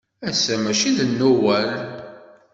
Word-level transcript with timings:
Ass-a 0.29 0.55
maci 0.63 0.89
d 0.97 0.99
Newwal! 1.05 1.71